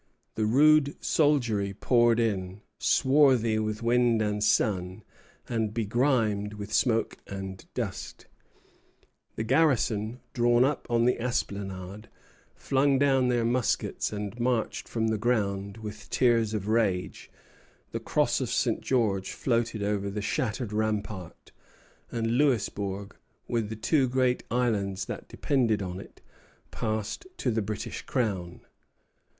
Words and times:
The 0.33 0.47
rude 0.47 0.95
soldiery 0.99 1.75
poured 1.75 2.19
in, 2.19 2.61
swarthy 2.79 3.59
with 3.59 3.83
wind 3.83 4.19
and 4.19 4.43
sun, 4.43 5.03
and 5.47 5.75
begrimed 5.75 6.53
with 6.55 6.73
smoke 6.73 7.19
and 7.27 7.63
dust; 7.75 8.25
the 9.35 9.43
garrison, 9.43 10.19
drawn 10.33 10.65
up 10.65 10.87
on 10.89 11.05
the 11.05 11.21
esplanade, 11.21 12.09
flung 12.55 12.97
down 12.97 13.27
their 13.27 13.45
muskets 13.45 14.11
and 14.11 14.39
marched 14.39 14.87
from 14.87 15.09
the 15.09 15.19
ground 15.19 15.77
with 15.77 16.09
tears 16.09 16.55
of 16.55 16.67
rage; 16.67 17.29
the 17.91 17.99
cross 17.99 18.41
of 18.41 18.49
St. 18.49 18.81
George 18.81 19.33
floated 19.33 19.83
over 19.83 20.09
the 20.09 20.19
shattered 20.19 20.73
rampart; 20.73 21.51
and 22.11 22.39
Louisbourg, 22.39 23.15
with 23.47 23.69
the 23.69 23.75
two 23.75 24.09
great 24.09 24.41
islands 24.49 25.05
that 25.05 25.27
depended 25.27 25.83
on 25.83 25.99
it, 25.99 26.21
passed 26.71 27.27
to 27.37 27.51
the 27.51 27.61
British 27.61 28.01
Crown. 28.01 28.61